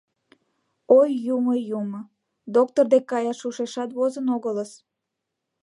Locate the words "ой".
0.99-1.09